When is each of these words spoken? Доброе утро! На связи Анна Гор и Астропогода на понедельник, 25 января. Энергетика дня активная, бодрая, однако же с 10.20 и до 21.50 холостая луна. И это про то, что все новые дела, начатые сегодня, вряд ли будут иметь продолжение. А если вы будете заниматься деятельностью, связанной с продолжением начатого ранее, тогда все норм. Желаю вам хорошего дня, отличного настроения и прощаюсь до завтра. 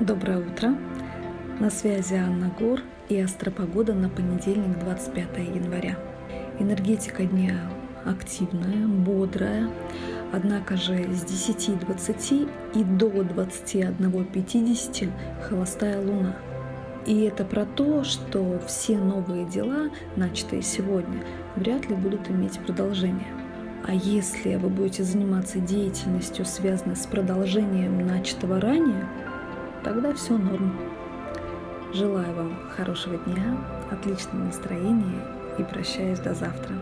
Доброе 0.00 0.38
утро! 0.38 0.74
На 1.58 1.70
связи 1.70 2.14
Анна 2.14 2.52
Гор 2.56 2.82
и 3.08 3.20
Астропогода 3.20 3.94
на 3.94 4.08
понедельник, 4.08 4.78
25 4.78 5.56
января. 5.56 5.98
Энергетика 6.60 7.24
дня 7.24 7.68
активная, 8.04 8.86
бодрая, 8.86 9.68
однако 10.32 10.76
же 10.76 11.12
с 11.12 11.24
10.20 11.24 12.48
и 12.76 12.84
до 12.84 13.08
21.50 13.08 15.10
холостая 15.42 16.00
луна. 16.00 16.36
И 17.04 17.22
это 17.22 17.44
про 17.44 17.66
то, 17.66 18.04
что 18.04 18.60
все 18.68 18.98
новые 18.98 19.46
дела, 19.46 19.90
начатые 20.14 20.62
сегодня, 20.62 21.24
вряд 21.56 21.88
ли 21.88 21.96
будут 21.96 22.30
иметь 22.30 22.60
продолжение. 22.60 23.34
А 23.84 23.94
если 23.94 24.54
вы 24.54 24.68
будете 24.68 25.02
заниматься 25.02 25.58
деятельностью, 25.58 26.44
связанной 26.44 26.94
с 26.94 27.04
продолжением 27.06 28.06
начатого 28.06 28.60
ранее, 28.60 29.08
тогда 29.88 30.12
все 30.12 30.36
норм. 30.36 30.70
Желаю 31.94 32.34
вам 32.34 32.58
хорошего 32.76 33.16
дня, 33.16 33.56
отличного 33.90 34.44
настроения 34.44 35.24
и 35.56 35.62
прощаюсь 35.62 36.18
до 36.18 36.34
завтра. 36.34 36.74